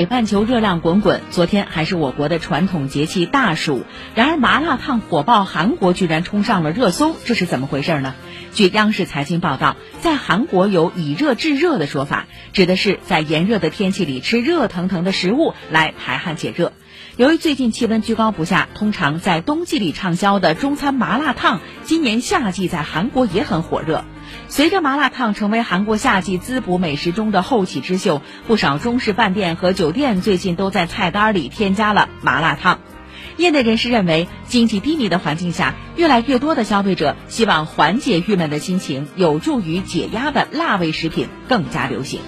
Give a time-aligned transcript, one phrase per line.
[0.00, 3.84] 北半球热量滚滚，昨天还是我国的传统节气大暑，
[4.14, 8.14] 然而麻辣烫火爆韩国居然冲上了热搜，这是怎么回事呢？
[8.54, 12.24] 据央视财经报道，在韩国有以热制热的说法，
[12.54, 16.72] 指的是在炎热的天气里吃热腾腾的食物来排汗解热。
[17.18, 24.06] 由于最近气温居高不下，通常在冬季里畅销的中餐麻辣烫，今年夏季在韩国也很火热。
[24.50, 32.80] 随着麻辣烫成为韩国夏季滋补美食中的后起之秀，不少中式饭店和酒店最近都在菜单里添加了麻辣烫。
[33.36, 42.20] 业内人士认为，经济低迷的环境下，越来越多的消费者希望缓解郁闷的心情，有助于解压的辣味食品更加流行。